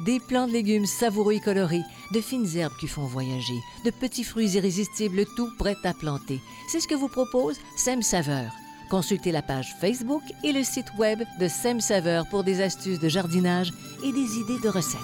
[0.00, 4.22] Des plants de légumes savoureux et colorés, de fines herbes qui font voyager, de petits
[4.22, 6.40] fruits irrésistibles, tout prêt à planter.
[6.68, 8.52] C'est ce que vous propose Sem Saveur.
[8.90, 13.08] Consultez la page Facebook et le site web de Sem Saveur pour des astuces de
[13.08, 13.72] jardinage
[14.04, 15.00] et des idées de recettes.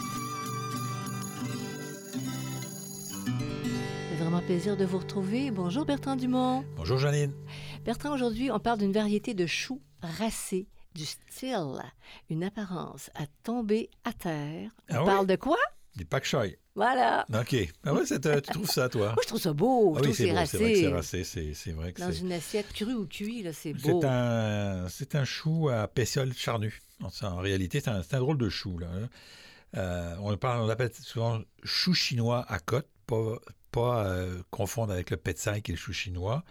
[4.11, 5.51] C'est vraiment plaisir de vous retrouver.
[5.51, 6.65] Bonjour Bertrand Dumont.
[6.77, 7.33] Bonjour Janine.
[7.85, 11.83] Bertrand, aujourd'hui, on parle d'une variété de choux racés du style,
[12.31, 14.71] une apparence à tomber à terre.
[14.91, 15.07] On Ah oui?
[15.07, 15.59] parle de quoi?
[15.97, 16.47] Des pak choi.
[16.75, 17.25] Voilà.
[17.33, 17.55] OK.
[17.85, 19.13] Ah ouais, euh, tu trouves ça, toi?
[19.13, 19.95] Moi, je trouve ça beau.
[19.97, 20.45] ah je oui, c'est beau.
[20.47, 21.25] C'est vrai que c'est racé.
[21.55, 24.01] C'est, vrai que Dans une assiette crue ou cuit, là, c'est beau.
[24.01, 26.81] C'est un, c'est un chou à pétiole charnu.
[27.23, 28.79] En, réalité, c'est un, un drôle de chou.
[28.79, 28.89] Là.
[28.93, 29.09] hein.
[29.77, 33.39] Euh, on, parle, on l'appelle souvent chou chinois à côte, pas,
[33.71, 36.45] pas euh, confondre avec le petsai qui est le chou chinois.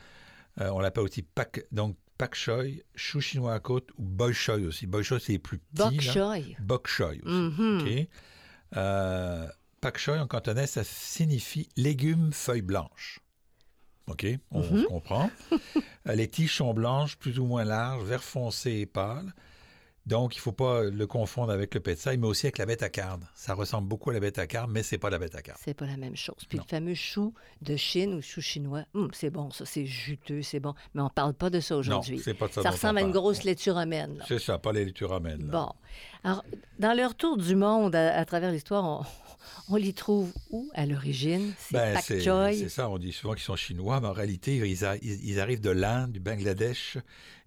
[0.62, 2.64] Euh, on l'appelle aussi pak, donc pak choi,
[2.96, 4.88] chou chinois à côte ou bok choy aussi.
[4.88, 5.76] Bok choy, c'est plus petits.
[5.98, 6.56] Bok choy.
[6.60, 7.82] Bok choy aussi.
[7.82, 8.78] OK.
[8.78, 9.48] Euh,
[9.82, 13.20] pak choy en cantonais, ça signifie légumes feuilles blanches.
[14.08, 14.82] OK, on Mhm.
[14.84, 15.32] se comprend.
[16.06, 19.34] Euh, les tiges sont blanches, plus ou moins larges, vert foncé et pâle.
[20.06, 22.84] Donc, il ne faut pas le confondre avec le petsai, mais aussi avec la bête
[22.84, 23.24] à carde.
[23.36, 25.58] Ça ressemble beaucoup à la bête à carde, mais c'est pas la bête à carde.
[25.64, 26.36] C'est pas la même chose.
[26.50, 26.66] Puis Non.
[26.66, 30.60] le fameux chou de Chine ou chou chinois, hum, c'est bon, ça, c'est juteux, c'est
[30.60, 30.74] bon.
[30.94, 32.18] Mais on parle pas de ça aujourd'hui.
[32.18, 34.18] Non, c'est pas de ça Ça ressemble à une grosse laitue romaine.
[34.18, 34.26] là.
[34.28, 35.48] C'est ça, pas les laitures romaines.
[35.50, 35.72] Bon.
[36.26, 36.44] Alors,
[36.80, 40.86] dans leur tour du monde à, à travers l'histoire, on, on les trouve où à
[40.86, 41.54] l'origine?
[41.58, 44.84] C'est Ben, pak c'est ça, on dit souvent qu'ils sont chinois, mais en réalité, ils,
[44.84, 46.98] a- ils- ils arrivent de l'Inde, du Bangladesh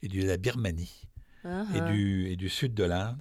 [0.02, 1.05] et de la Birmanie.
[1.46, 3.16] Ah, et, du, et du sud de l'Inde.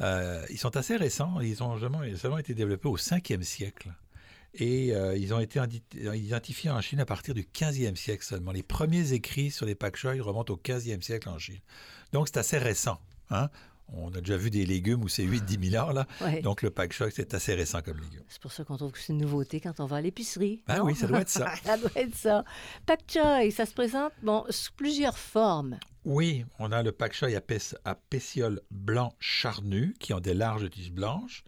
[0.00, 1.40] Euh, ils sont assez récents.
[1.40, 3.92] Ils ont seulement, seulement été développés au 5e siècle.
[4.54, 5.60] Et euh, ils ont été
[6.14, 8.50] identifiés en Chine à partir du 15e siècle seulement.
[8.50, 11.60] Les premiers écrits sur les pak remontent au 15e siècle en Chine.
[12.12, 13.00] Donc c'est assez récent.
[13.30, 13.48] hein.
[13.92, 15.92] On a déjà vu des légumes où c'est 8-10 000 ans.
[15.92, 16.06] Là.
[16.20, 16.40] Ouais.
[16.42, 18.22] Donc le pak choi, c'est assez récent comme légume.
[18.28, 20.62] C'est pour ça qu'on trouve que c'est une nouveauté quand on va à l'épicerie.
[20.66, 20.84] Ben non?
[20.84, 21.54] oui, ça doit être ça.
[21.64, 22.44] ça doit être ça.
[22.86, 25.78] Pak choy, ça se présente bon, sous plusieurs formes.
[26.04, 30.70] Oui, on a le pak choi à, à pétiole blanc charnu qui ont des larges
[30.70, 31.44] tiges blanches.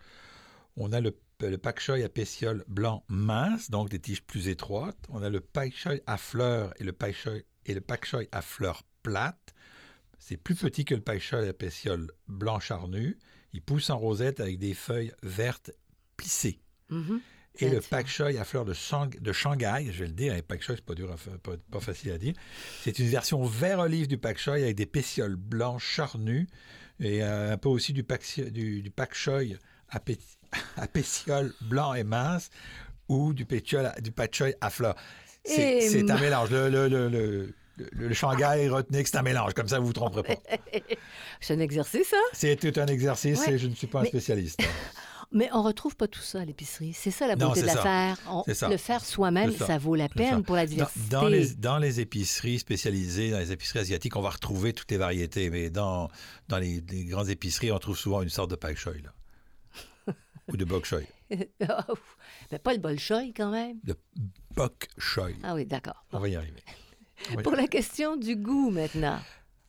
[0.77, 4.99] On a le, le pak choi à pétiole blanc mince, donc des tiges plus étroites.
[5.09, 8.23] On a le pak choi à fleurs et le pak choi, et le pak choi
[8.31, 9.42] à fleurs plates.
[10.25, 13.19] C'est plus petit que le pak choi à pétiole blanc charnu.
[13.53, 15.73] Il pousse en rosette avec des feuilles vertes
[16.17, 16.61] plissées.
[16.91, 17.21] Mhm.
[17.59, 20.41] Et le pak choi à fleurs de, Shang- de Shanghai, je vais le dire, un
[20.41, 22.35] pak choi, c'est pas dur, à fa- pas, pas facile à dire.
[22.83, 26.47] C'est une version vert olive du pak choi avec des pétioles blancs charnus
[27.01, 28.23] et euh, un peu aussi du pak,
[28.53, 29.41] du, du pak choi
[29.91, 30.19] à, pé-
[30.77, 32.49] à pétioles blancs et minces
[33.09, 34.95] ou du, pétiole à- du pak choi à fleurs.
[35.45, 36.51] C'est Et un mélange.
[36.53, 39.87] Le, le, le, le, le- le Shanghai, retenez que c'est un mélange, comme ça vous
[39.87, 40.81] vous tromperez pas.
[41.41, 42.17] C'est un exercice, ça.
[42.33, 43.55] C'est tout un exercice Ouais.
[43.55, 44.61] et je ne suis pas un Mais- spécialiste.
[45.35, 46.93] Mais on retrouve pas tout ça à l'épicerie.
[46.93, 47.85] C'est ça la Non, beauté de c'est ça.
[48.47, 48.69] l'affaire.
[48.69, 49.67] Le faire soi-même, ça.
[49.67, 49.79] ça.
[49.79, 51.09] vaut la peine pour la diversité.
[51.09, 54.99] dans les, dans les épiceries spécialisées, dans les épiceries asiatiques, on va retrouver toutes les
[54.99, 56.11] variétés, mais dans,
[56.49, 60.13] dans les, les grandes épiceries, on trouve souvent une sorte de pak choi, là.
[60.49, 60.99] Ou de bok choi.
[61.67, 61.87] Ah.
[62.53, 63.79] Mais pas le bolchoï quand même.
[63.85, 63.97] De
[64.55, 65.29] bok choi.
[65.43, 66.05] Ah oui, d'accord.
[66.13, 66.63] On va y arriver.
[67.43, 69.21] Pour la question du goût maintenant.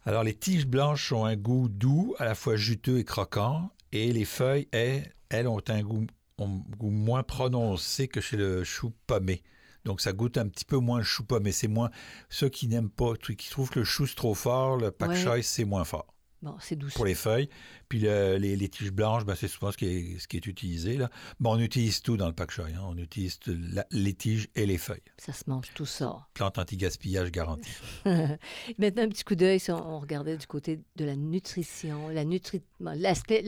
[0.06, 4.12] Alors, les tiges blanches ont un goût doux, à la fois juteux et croquant, et
[4.12, 6.06] les feuilles, elles, elles ont un goût,
[6.38, 9.44] ont un goût moins prononcé que chez le chou pommé.
[9.86, 11.52] Donc, ça goûte un petit peu moins le chou pommé.
[11.52, 11.90] C'est moins
[12.30, 15.16] ceux qui n'aiment pas, qui trouvent que le chou c'est trop fort, le pak Ouais.
[15.16, 16.13] choi, c'est moins fort.
[16.44, 16.94] Bon, c'est douce.
[16.94, 17.48] pour les feuilles.
[17.88, 20.46] Puis le- les, les tiges blanches, ben, c'est souvent ce qui est, ce qui est
[20.46, 20.98] utilisé.
[20.98, 21.10] Là.
[21.40, 22.66] Bon, on utilise tout dans le pak choi.
[22.68, 22.82] hein.
[22.84, 25.02] On utilise la- les tiges et les feuilles.
[25.18, 26.28] Ça se mange tout ça.
[26.34, 27.72] Plante anti-gaspillage garantie.
[28.78, 32.26] Maintenant, un petit coup d'œil si on, on regardait du côté de la nutrition, la
[32.26, 32.62] nutri...
[32.82, 33.42] l'aspect,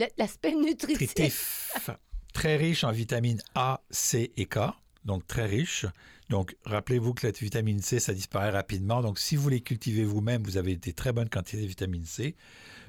[0.54, 1.70] nutritif.
[2.32, 4.58] Très riche en vitamines A, C et K.
[5.04, 5.86] donc très riches.
[6.28, 9.00] Donc, rappelez-vous que la vitamine C, ça disparaît rapidement.
[9.00, 12.34] Donc, si vous les cultivez vous-même, vous avez des très bonnes quantités de vitamine C.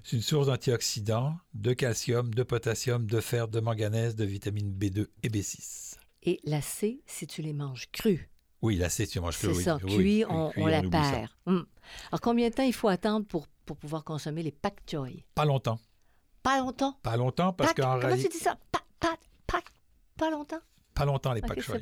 [0.04, 5.08] C'est une source d'antioxydants, de calcium, de potassium, de fer, de manganèse, de vitamine B2
[5.22, 5.98] et B6.
[6.24, 8.30] Et la C, si tu les manges crues.
[8.64, 9.54] Oui, la C, si tu manges crues.
[9.54, 11.30] C'est ça, oui, cuit, on, la perd.
[11.46, 11.66] Hum.
[12.12, 15.24] Alors, combien de temps il faut attendre pour, pour pouvoir consommer les pak choy?
[15.36, 15.80] Pas longtemps.
[16.42, 16.98] Pas longtemps?
[17.04, 18.24] Pas longtemps, parce qu'en réalité...
[18.24, 18.58] Comment tu dis ça?
[18.72, 19.62] Pas, pas,
[20.18, 20.62] pas, longtemps?
[20.96, 21.80] Pas longtemps, les pak choy.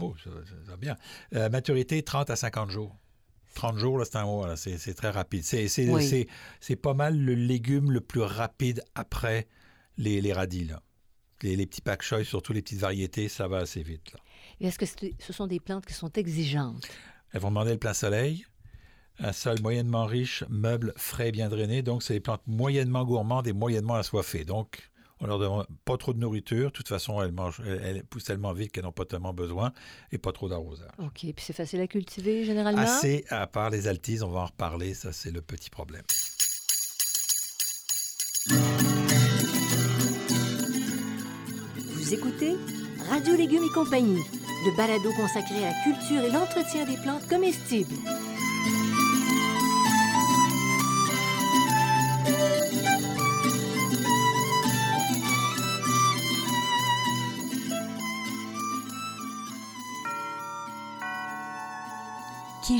[0.00, 0.30] Oh, ça,
[0.66, 0.96] va bien.
[1.34, 2.96] Euh, maturité, 30 à 50 jours.
[3.54, 5.44] 30 jours, c'est un mois, c'est très rapide.
[5.44, 9.46] C'est pas mal le légume le plus rapide après
[9.96, 10.64] les, les radis.
[10.64, 10.82] Là.
[11.42, 14.16] Les, les, petits pak choy, surtout les petites variétés, ça va assez vite.
[14.60, 16.88] Est-ce que ce sont des plantes qui sont exigeantes?
[17.32, 18.44] Elles vont demander le plein soleil,
[19.18, 21.82] un sol moyennement riche, meuble frais bien drainé.
[21.82, 24.44] Donc, c'est des plantes moyennement gourmandes et moyennement assoiffées.
[24.44, 26.66] Donc, on leur demande pas trop de nourriture.
[26.66, 29.72] De toute façon, elles, mangent, elles, poussent tellement vite qu'elles n'ont pas tellement besoin
[30.12, 30.90] et pas trop d'arrosage.
[30.98, 31.12] OK.
[31.12, 32.82] Puis c'est facile à cultiver généralement?
[32.82, 34.94] Assez, à part les altises, on va en reparler.
[34.94, 36.02] Ça, c'est le petit problème.
[41.76, 42.56] Vous écoutez
[43.08, 44.20] Radio Légumes et compagnie,
[44.66, 47.94] le balado consacré à la culture et l'entretien des plantes comestibles.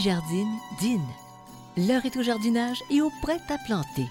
[0.05, 1.01] Jardine, dîne.
[1.79, 4.06] L'heure est au jardinage et au prêt à planter.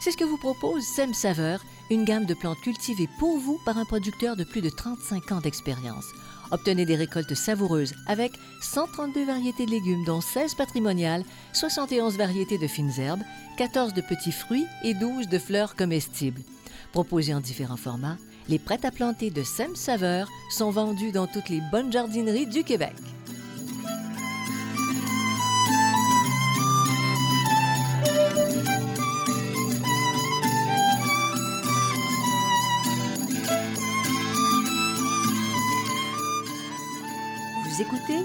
[0.00, 3.76] C'est ce que vous propose Sem Saveur, une gamme de plantes cultivées pour vous par
[3.76, 6.04] un producteur de plus de 35 ans d'expérience.
[6.52, 8.30] Obtenez des récoltes savoureuses avec
[8.60, 11.24] 132 variétés de légumes, dont 16 patrimoniales,
[11.54, 13.22] 71 variétés de fines herbes,
[13.56, 16.42] 14 de petits fruits et 12 de fleurs comestibles.
[16.92, 18.18] Proposés en différents formats,
[18.48, 22.62] les prêts à planter de Sem Saveur sont vendus dans toutes les bonnes jardineries du
[22.62, 22.94] Québec.
[37.82, 38.22] Écoutez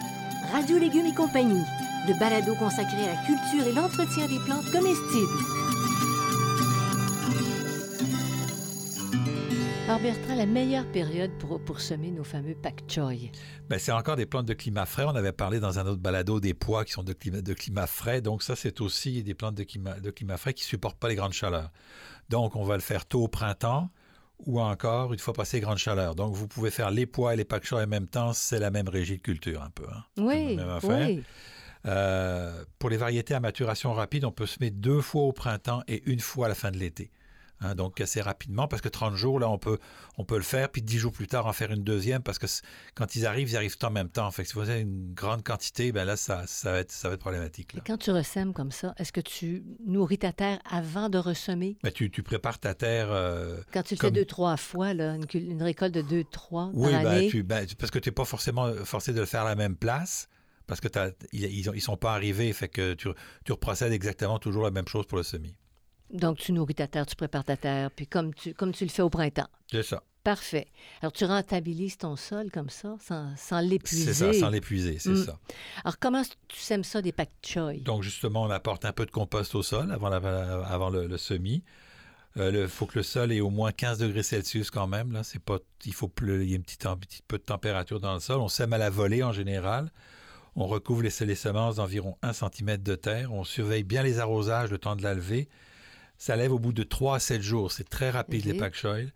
[0.51, 1.63] Radio Légumes et compagnie,
[2.07, 5.39] le balado consacré à la culture et l'entretien des plantes comestibles.
[9.87, 13.31] Alors Bertrand, la meilleure période pour, pour semer nos fameux pak choy?
[13.67, 15.05] Ben, c'est encore des plantes de climat frais.
[15.07, 17.87] On avait parlé dans un autre balado des pois qui sont de climat, de climat
[17.87, 18.21] frais.
[18.21, 21.09] Donc ça, c'est aussi des plantes de climat, de climat frais qui ne supportent pas
[21.09, 21.71] les grandes chaleurs.
[22.29, 23.89] Donc on va le faire tôt au printemps
[24.45, 26.15] ou encore une fois passé grande chaleur.
[26.15, 28.87] Donc, vous pouvez faire les pois et les pak en même temps, c'est la même
[28.87, 29.85] régie de culture un peu.
[29.91, 30.03] Hein.
[30.17, 31.23] Oui, oui.
[31.85, 35.83] Euh, pour les variétés à maturation rapide, on peut se mettre deux fois au printemps
[35.87, 37.11] et une fois à la fin de l'été.
[37.59, 39.79] Hein, donc assez rapidement, parce que 30 jours, là, on peut,
[40.17, 42.45] on peut le faire, puis 10 jours plus tard, en faire une deuxième, parce que
[42.93, 44.29] quand ils arrivent, ils arrivent en même temps.
[44.29, 47.07] Fait que si vous avez une grande quantité, ben là, ça, ça, va, être, ça
[47.07, 47.73] va être problématique.
[47.75, 51.77] Et quand tu ressèmes comme ça, est-ce que tu nourris ta terre avant de ressemer?
[51.81, 53.07] Ben, tu, tu, prépares ta terre...
[53.09, 56.91] Euh, quand tu le fais deux, trois fois, là, une, récolte de deux, trois oui,
[56.91, 59.55] ben, Tu, ben, parce que tu n'es pas forcément forcé de le faire à la
[59.55, 60.29] même place
[60.67, 60.89] parce que
[61.31, 63.07] ils ne sont pas arrivés, fait que tu,
[63.45, 65.55] tu reprocèdes exactement toujours la même chose pour le semis.
[66.11, 68.89] Donc, tu nourris ta terre, tu prépares ta terre, puis comme tu, comme tu le
[68.89, 69.49] fais au printemps.
[69.69, 70.03] C'est ça.
[70.23, 70.67] Parfait.
[71.01, 74.13] Alors, tu rentabilises ton sol comme ça, sans, sans l'épuiser.
[74.13, 75.25] C'est ça, sans l'épuiser, c'est mm.
[75.25, 75.39] ça.
[75.83, 77.79] Alors, comment tu sèmes ça des pak choy?
[77.79, 81.63] Donc, justement, on apporte un peu de compost au sol avant, avant le, semis.
[82.35, 85.11] Il euh, faut que le sol ait au moins 15 degrés Celsius quand même.
[85.11, 85.23] Là.
[85.23, 88.13] C'est pas, il faut qu'il y ait un petit, un petit peu de température dans
[88.13, 88.41] le sol.
[88.41, 89.91] On sème à la volée en général.
[90.55, 93.31] On recouvre les, les semences d'environ 1 cm de terre.
[93.31, 95.47] On surveille bien les arrosages le temps de la lever
[96.17, 97.71] ça lève au bout de 3 à 7 jours.
[97.71, 99.11] C'est très rapide, les pak choy.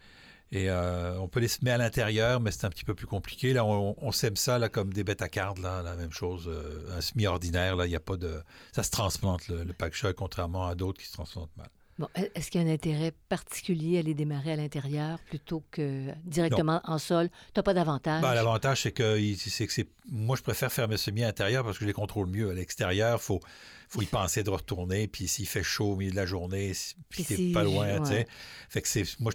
[0.53, 3.53] Et euh, on peut les semer à l'intérieur, mais c'est un petit peu plus compliqué.
[3.53, 6.49] Là, on, sème ça là, comme des bêtes à cardes, là, la même chose.
[6.49, 8.41] Euh, un semi-ordinaire, là, il n'y a pas de.
[8.73, 11.69] Ça se transplante, le, le pak choy, contrairement à d'autres qui se transplantent mal.
[12.01, 16.07] Bon, est-ce qu'il y a un intérêt particulier à les démarrer à l'intérieur plutôt que
[16.23, 17.29] directement en sol?
[17.29, 18.23] Tu n'as pas d'avantage?
[18.23, 21.77] Ben, L'avantage, c'est que, c'est que moi, je préfère faire mes semis à l'intérieur parce
[21.77, 22.49] que je les contrôle mieux.
[22.49, 23.39] À l'extérieur, il faut,
[23.87, 25.07] faut y penser de retourner.
[25.07, 26.71] Puis s'il fait chaud au milieu de la journée,
[27.09, 28.25] puis, c'est pas loin, tu sais.
[28.67, 29.03] Fait que c'est.
[29.19, 29.31] Moi,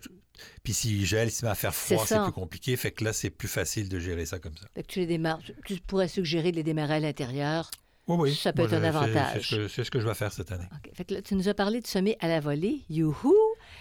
[0.64, 2.76] Puis s'il gèle, s'il va faire froid, c'est plus compliqué.
[2.76, 4.66] Fait que là, c'est plus facile de gérer ça comme ça.
[4.75, 5.38] Fait que tu les démarres.
[5.66, 7.70] Tu pourrais suggérer de les démarrer à l'intérieur.
[8.08, 8.34] Oui, oui.
[8.34, 9.48] Ça peut être un avantage.
[9.68, 10.68] C'est ce, que je vais faire cette année.
[10.94, 12.82] Fait que tu nous as parlé de semer à la volée.
[12.88, 13.34] Youhou!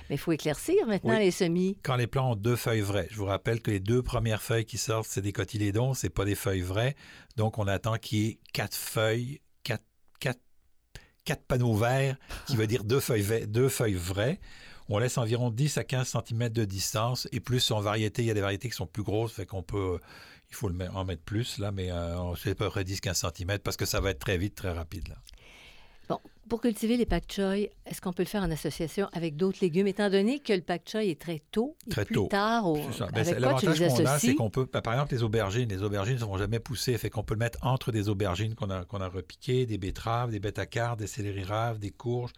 [0.09, 1.77] Mais il faut éclaircir maintenant les semis.
[1.83, 4.65] Quand les plants ont deux feuilles vraies, je vous rappelle que les deux premières feuilles
[4.65, 6.95] qui sortent, c'est des cotylédons, c'est pas des feuilles vraies.
[7.35, 9.85] Donc, on attend qu'il y ait quatre feuilles, quatre,
[10.19, 10.41] quatre,
[11.23, 12.17] quatre panneaux verts,
[12.47, 14.39] qui veut dire deux feuilles, deux feuilles vraies.
[14.87, 18.21] On laisse environ 10 à 15 cm de distance et plus en variété.
[18.21, 19.99] Il y a des variétés qui sont plus grosses, fait qu'on peut,
[20.49, 23.77] il faut en mettre plus là, mais euh, c'est à peu près 10-15 cm parce
[23.77, 25.15] que ça va être très vite, très rapide là.
[26.07, 29.57] Bon, pour cultiver les pak choi, est-ce qu'on peut le faire en association avec d'autres
[29.61, 32.27] légumes, étant donné que le pak choi est très tôt et Très plus tôt.
[32.27, 32.75] tard au...
[32.91, 33.07] Ça.
[33.07, 34.35] Ben, avec c'est- quoi tu qu'on a, c'est associes?
[34.35, 37.23] qu'on peut, ben, par exemple, les aubergines, les aubergines ne vont jamais pousser, fait qu'on
[37.23, 40.59] peut le mettre entre des aubergines qu'on a, qu'on a repiquées, des betteraves, des bêtes
[40.59, 42.33] à cartes, des céleri raves, des courges,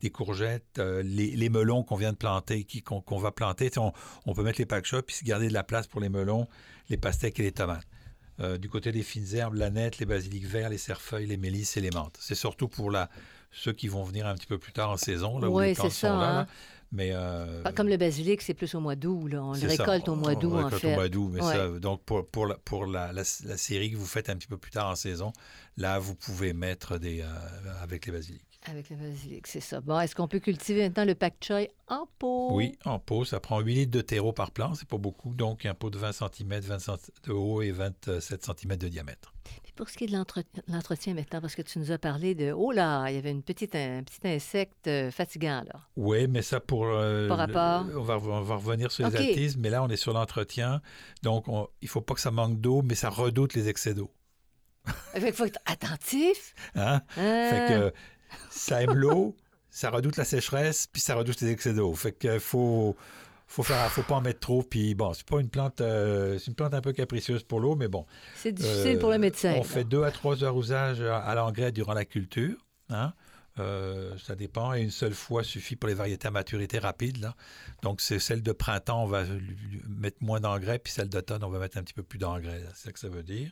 [0.00, 3.70] des courgettes, euh, les, les melons qu'on vient de planter, qui- qu'on qu'on va planter.
[3.76, 3.92] On,
[4.24, 6.48] on peut mettre les pak choi, puis se garder de la place pour les melons,
[6.88, 7.84] les pastèques et les tomates.
[8.40, 11.80] Euh, du côté des fines herbes, l'aneth, les basiliques verts, les cerfeuilles, les mélisses et
[11.80, 12.16] les menthes.
[12.20, 13.10] C'est surtout pour la,
[13.50, 15.74] ceux qui vont venir un petit peu plus tard en saison, là, où Ouais, les
[15.74, 16.14] plantes c'est ça, là.
[16.14, 16.34] hein.
[16.42, 16.46] là.
[16.92, 19.28] Mais, euh, Pas comme le basilic, c'est plus au mois d'août.
[19.28, 19.44] là.
[19.44, 19.66] On le ça.
[19.68, 20.92] récolte au mois d'août, en fait.
[20.92, 21.52] au mois d'août, mais Ouais.
[21.54, 24.48] ça, donc pour, pour, la, pour la, la- la série que vous faites un petit
[24.48, 25.32] peu plus tard en saison,
[25.76, 27.26] là, vous pouvez mettre des, euh,
[27.82, 28.49] avec les basiliques.
[28.66, 29.80] Avec le basilic, c'est ça.
[29.80, 32.50] Bon, est-ce qu'on peut cultiver maintenant le pak choi en pot?
[32.52, 35.64] Oui, en pot, ça prend 8 litres de terreau par plant, c'est pas beaucoup, donc
[35.64, 39.32] un pot de 20 cm, 20 cent- de haut et 27 cm de diamètre.
[39.62, 42.34] Puis pour ce qui est de l'entre- l'entretien maintenant, parce que tu nous as parlé
[42.34, 42.52] de...
[42.52, 45.80] Oh là, il y avait une petite, un petit insecte euh, fatigant, là.
[45.96, 46.84] Oui, mais ça pour...
[46.84, 47.86] euh, Par le- rapport?
[47.96, 49.20] on, va, on va revenir sur les OK.
[49.22, 50.82] altises, mais là, on est sur l'entretien,
[51.22, 54.10] donc on- il faut pas que ça manque d'eau, mais ça redoute les excès d'eau.
[55.14, 56.54] Qu'il faut être attentif.
[56.74, 57.00] Hein?
[57.14, 57.68] Fait Hein?
[57.68, 57.92] que
[58.50, 59.36] ça aime l'eau,
[59.70, 61.94] ça redoute la sécheresse, puis ça redoute les excès d'eau.
[61.94, 62.96] Fait que faut
[63.46, 66.46] faut faire faut pas en mettre trop puis bon, c'est pas une plante euh, c'est
[66.48, 68.06] une plante un peu capricieuse pour l'eau mais bon.
[68.36, 69.52] C'est difficile pour le Euh, médecin.
[69.54, 69.64] On là.
[69.64, 72.56] fait deux à trois arrosages à, à l'engrais durant la culture,
[72.90, 73.12] hein.
[73.58, 74.72] Euh, ça dépend.
[74.74, 77.18] Et une seule fois suffit pour les variétés à maturité rapide.
[77.20, 77.34] Là.
[77.82, 79.24] Donc, c'est celle de printemps, on va
[79.88, 82.62] mettre moins d'engrais, puis celle d'automne, on va mettre un petit peu plus d'engrais.
[82.74, 83.50] C'est ça que ça veut dire.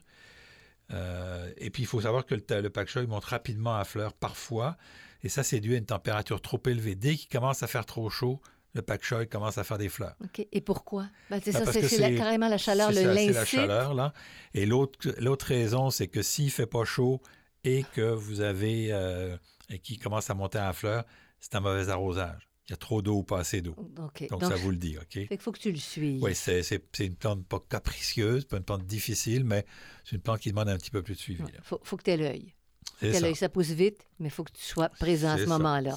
[0.92, 3.84] Euh, et puis, il faut savoir que le, le pak choi il monte rapidement à
[3.84, 4.76] fleur parfois.
[5.22, 6.94] Et ça, c'est dû à une température trop élevée.
[6.94, 8.40] Dès qu'il commence à faire trop chaud,
[8.74, 10.14] le pak choi commence à faire des fleurs.
[10.22, 10.46] OK.
[10.52, 11.06] Et pourquoi?
[11.30, 13.32] Ben, c'est Ben, ça, parce c'est que c'est la- c'est- carrément la chaleur, le C'est
[13.32, 14.12] la chaleur, là.
[14.54, 17.20] Et l'autre raison, c'est que s'il fait pas chaud
[17.64, 18.88] et que vous avez...
[18.92, 19.36] euh,
[19.70, 21.04] et qu'il commence à monter à fleur,
[21.40, 22.47] c'est un mauvais arrosage.
[22.68, 23.74] Il y a trop d'eau ou pas assez d'eau.
[23.96, 25.06] Donc, Donc, ça vous le dit, OK?
[25.14, 26.22] fait qu'il faut que tu le suives.
[26.22, 26.60] Oui, c'est
[27.00, 29.64] une plante pas capricieuse, pas une plante difficile, mais
[30.04, 31.42] c'est une plante qui demande un petit peu plus de suivi.
[31.46, 32.52] Il faut, faut que tu aies l'œil.
[33.00, 33.20] C'est T'as ça.
[33.26, 35.96] l'œil, ça pousse vite, mais il faut que tu sois présent à ce moment-là.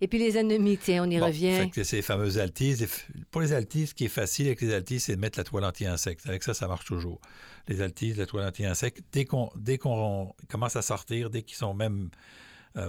[0.00, 1.56] Et puis les ennemis, tiens, on y Bon, revient.
[1.56, 2.86] fait que c'est les fameuses altises.
[3.30, 5.64] Pour les altises, ce qui est facile avec les altises, c'est de mettre la toile
[5.64, 6.26] anti-insecte.
[6.26, 7.20] Avec ça, ça marche toujours.
[7.68, 11.74] Les altises, la toile anti-insecte, dès qu'on dès qu'on commence à sortir, dès qu'ils sont
[11.74, 12.10] même
[12.76, 12.88] euh,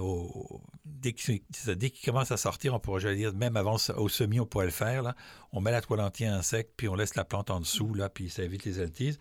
[0.86, 4.46] dès dès qu'ils commencent à sortir, on pourrait, j'allais dire, même avant au semis, on
[4.46, 5.04] pourrait le faire.
[5.04, 5.16] Là.
[5.52, 8.44] On met la toile anti-insecte, puis on laisse la plante en dessous, là, puis ça
[8.44, 9.20] évite les altises.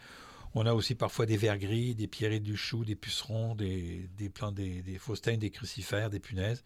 [0.54, 4.54] On a aussi parfois des vers gris, des pierreries du chou, des pucerons, des, plantes,
[4.54, 6.62] des, des des crucifères, des punaises.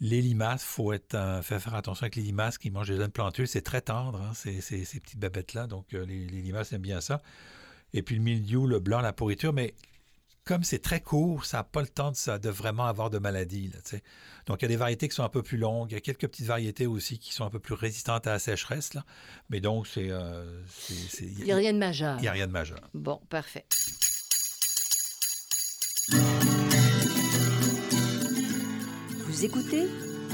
[0.00, 3.46] Les limaces, faut euh, faire, attention avec les limaces qui mangent des jeunes plantules.
[3.46, 5.66] C'est très tendre, hein, ces, petites babettes-là.
[5.66, 7.22] Donc, euh, les, les limaces aiment bien ça.
[7.92, 9.52] Et puis le mildiou, le blanc, la pourriture.
[9.52, 9.74] Mais
[10.44, 13.18] comme c'est très court, ça n'a pas le temps de, ça, de vraiment avoir de
[13.18, 13.68] maladie.
[13.68, 14.02] Là, tu sais.
[14.46, 15.90] Donc, il y a des variétés qui sont un peu plus longues.
[15.90, 18.38] Il y a quelques petites variétés aussi qui sont un peu plus résistantes à la
[18.38, 18.92] sécheresse.
[18.92, 19.04] Là.
[19.48, 20.10] Mais donc, c'est...
[20.10, 20.62] euh,
[21.20, 22.16] Il n'y a rien de majeur.
[22.18, 22.80] Il n'y a rien de majeur.
[22.92, 23.64] Bon, parfait.
[29.26, 29.88] Vous écoutez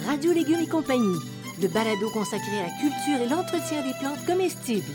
[0.06, 1.18] Radio Légumes et compagnie,
[1.62, 4.92] le balado consacré à la culture et l'entretien des plantes comestibles.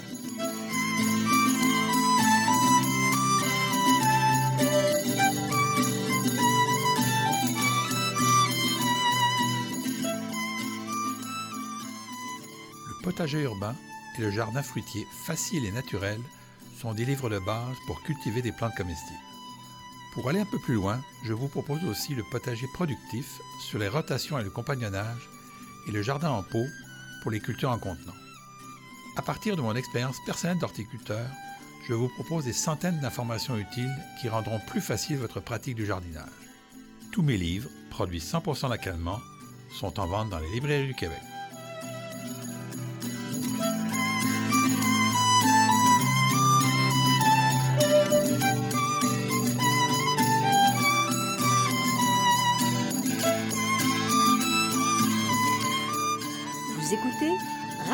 [13.06, 13.76] Potager urbain
[14.18, 16.20] et le jardin fruitier facile et naturel
[16.82, 19.20] sont des livres de base pour cultiver des plantes comestibles.
[20.16, 23.28] Pour aller un peu plus loin, je vous propose aussi le potager productif
[23.70, 25.30] sur les rotations et le compagnonnage
[25.88, 26.66] et le jardin en pot
[27.22, 28.16] pour les cultures en contenant.
[29.18, 31.28] À partir de mon expérience personnelle d'horticulteur,
[31.88, 36.32] je vous propose des centaines d'informations utiles qui rendront plus facile votre pratique du jardinage.
[37.12, 39.20] Tous mes livres, produits 100% localement,
[39.80, 41.22] sont en vente dans les librairies du Québec.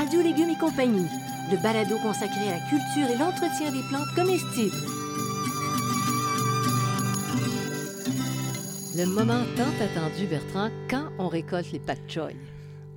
[0.01, 1.05] Radio Légumes et compagnie,
[1.51, 4.75] le balado consacré à la culture et l'entretien des plantes comestibles.
[8.97, 12.29] Le moment tant attendu, Bertrand, quand on récolte les pak choi.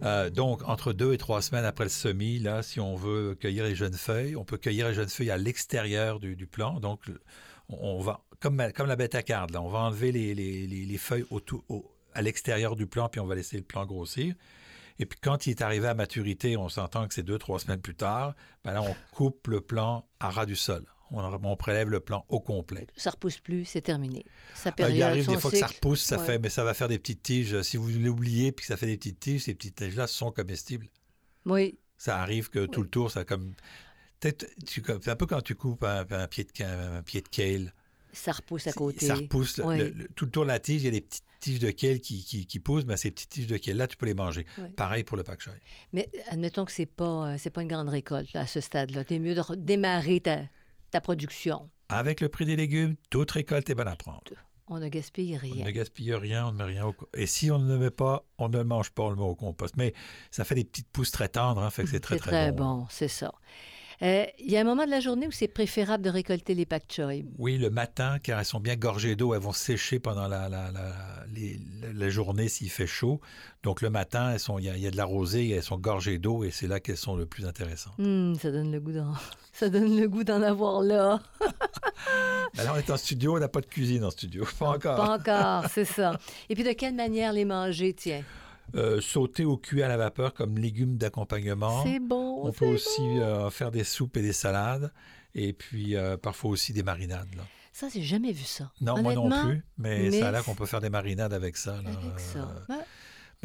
[0.03, 3.65] Euh, donc, entre deux et trois semaines après le semis, là, si on veut cueillir
[3.65, 6.81] les jeunes feuilles, on peut cueillir les jeunes feuilles à l'extérieur du, du plant.
[6.81, 7.01] Donc,
[7.69, 11.27] on va, comme, la bête à carde, on va enlever les, les- les- les feuilles
[11.31, 11.85] autour- au-
[12.15, 14.35] à l'extérieur du plant, puis on va laisser le plant grossir.
[14.99, 17.81] Et puis quand il est arrivé à maturité, on s'entend que c'est deux, trois semaines
[17.81, 18.35] plus tard,
[18.65, 20.85] ben là, on coupe le plant à ras du sol.
[21.11, 22.87] On, on prélève le plant au complet.
[22.97, 24.25] Ça repousse plus, c'est terminé.
[24.55, 26.25] Sa Euh, période, il arrive des fois que ça repousse, ça ouais.
[26.25, 27.61] fait, mais ça va faire des petites tiges.
[27.63, 30.89] Si vous l'oubliez puis que ça fait des petites tiges, ces petites tiges-là sont comestibles.
[31.45, 33.55] Oui, Ça arrive que tout le tour, ça comme.
[34.23, 37.75] C'est un peu quand tu coupes un, un pied de, un pied de kale.
[38.15, 39.07] Ça repousse à côté.
[39.07, 39.59] Ça repousse.
[39.59, 39.79] le- Oui.
[39.79, 41.71] le- le- tout le tour de la tige, il y a des petites tiges de
[41.71, 44.47] kale qui, qui, qui poussent, mais ces petites tiges de kale-là, tu peux les manger.
[44.59, 44.69] Oui.
[44.77, 45.53] Pareil pour le pak choi.
[45.93, 49.05] Mais admettons que c'est pas, euh, c'est pas une grande récolte là, à ce stade-là.
[49.05, 50.41] T'es mieux de re- démarrer ta,
[50.91, 51.69] ta production.
[51.91, 54.23] Avec le prix des légumes, toute récolte est bonne à prendre.
[54.67, 55.65] On ne gaspille On rien.
[55.67, 58.25] ne gaspille rien, on ne met rien au Et si on ne le met pas,
[58.39, 59.77] on ne le mange pas, on le met au compost.
[59.77, 59.93] Mais
[60.31, 62.87] ça fait des petites pousses très tendres, hein, fait que c'est très, C'est très, bon.
[62.89, 63.35] c'est ça.
[64.03, 66.67] Euh, Il y a un moment de la journée où c'est préférable de récolter les
[66.67, 67.25] pak choy.
[67.39, 70.71] Oui, le matin, car elles sont bien gorgées d'eau, elles vont sécher pendant la, la,
[70.73, 70.93] la-
[71.35, 73.21] les- la- la journée s'il fait chaud.
[73.63, 76.19] Donc le matin, il y, a- il y a de la rosée, elles sont gorgées
[76.19, 77.95] d'eau et c'est là qu'elles sont le plus intéressantes.
[77.99, 79.13] Hum, ça donne le goût d'en,
[79.53, 81.21] ça donne le goût d'en avoir là.
[82.59, 84.97] Alors on est en studio, on n'a pas de cuisine en studio, pas encore.
[84.97, 86.19] Pas encore, c'est ça.
[86.49, 88.23] Et puis de quelle manière les manger, tiens?
[88.75, 91.85] Euh, sauter ou cuit à la vapeur comme légumes d'accompagnement.
[91.85, 92.41] C'est bon.
[92.45, 92.73] On peut bon.
[92.73, 94.93] aussi euh, faire des soupes et des salades
[95.35, 97.35] et puis euh, parfois aussi des marinades.
[97.37, 97.43] là.
[97.73, 98.71] Ça, j'ai jamais vu ça.
[98.81, 101.57] Non, moi non plus, mais, mais ça a l'air qu'on peut faire des marinades avec
[101.57, 101.83] ça.
[101.83, 101.91] là.
[101.91, 102.39] Avec ça.
[102.71, 102.75] Euh.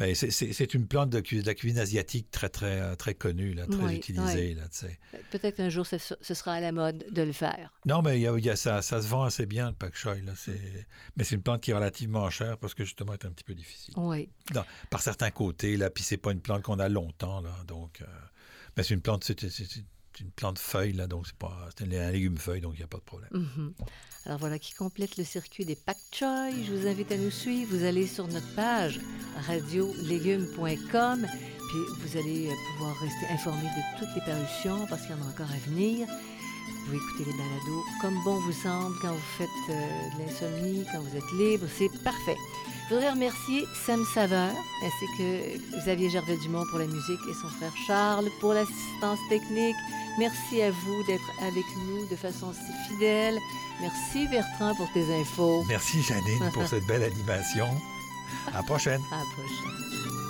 [0.00, 3.82] Ben, c'est- une plante de, la cuisine asiatique très, très, euh, très connue, là, très
[3.82, 4.56] Oui, utilisée.
[4.70, 4.98] Sais.
[5.30, 7.70] Peut-être qu'un jour, ce, ce sera à la mode de le faire.
[7.84, 9.94] Non, mais il y a, y a ça, ça se vend assez bien, le pak
[9.94, 10.14] choi.
[10.24, 13.26] Là, c'est- mais c'est une plante qui est relativement chère parce que justement, elle est
[13.28, 13.92] un petit peu difficile.
[13.98, 14.30] Oui.
[14.88, 17.42] Par certains côtés, là, puis c'est pas une plante qu'on a longtemps.
[17.42, 18.06] Là, donc, euh,
[18.76, 19.44] mais c'est une plante, c'est
[20.18, 22.98] une plante feuille, là, donc c'est pas un, légume feuille, donc il n'y a pas
[22.98, 23.30] de problème.
[23.32, 23.74] Mhm.
[24.26, 26.64] Alors voilà qui complète le circuit des pak choy.
[26.64, 27.74] Je vous invite à nous suivre.
[27.74, 29.00] Vous allez sur notre page
[29.46, 35.22] radiolégumes.com, puis vous allez pouvoir rester informé de toutes les parutions parce qu'il y en
[35.22, 36.06] a encore à venir.
[36.08, 40.84] Vous pouvez écouter les balados comme bon vous semble quand vous faites euh, de l'insomnie,
[40.92, 41.66] quand vous êtes libre.
[41.78, 42.36] C'est parfait.
[42.90, 44.50] Je voudrais remercier Sam Saveur
[44.82, 49.76] ainsi que Xavier Gervais-Dumont pour la musique et son frère Charles pour l'assistance technique.
[50.18, 53.38] Merci à vous d'être avec nous de façon si fidèle.
[53.80, 55.62] Merci Bertrand pour tes infos.
[55.68, 57.68] Merci, Janine, pour cette belle animation.
[58.48, 59.00] À la prochaine.
[59.12, 60.29] À la prochaine.